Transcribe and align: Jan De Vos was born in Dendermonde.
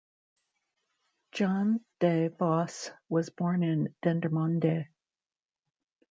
Jan 1.31 1.85
De 1.99 2.29
Vos 2.29 2.89
was 3.07 3.29
born 3.29 3.61
in 3.61 3.93
Dendermonde. 4.03 4.87